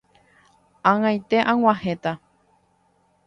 [0.91, 2.11] Ag̃aite ag̃uahẽta.